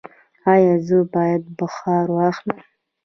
ایا 0.53 0.73
زه 0.87 0.97
باید 1.13 1.43
بخار 1.59 2.05
واخلم؟ 2.15 2.61